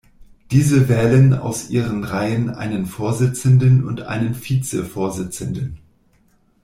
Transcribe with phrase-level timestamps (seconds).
[0.49, 5.77] Diese wählen aus ihren Reihen einen Vorsitzenden und einen Vizevorsitzenden.